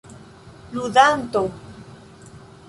ludanto 0.75 1.43